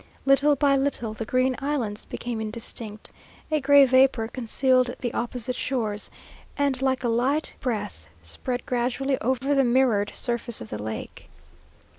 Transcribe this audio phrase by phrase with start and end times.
[0.25, 3.11] Little by little the green islands became indistinct;
[3.51, 6.09] a gray vapour concealed the opposite shores;
[6.57, 11.29] and like a light breath spread gradually over the mirrored surface of the lake.